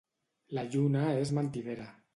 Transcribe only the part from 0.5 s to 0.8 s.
La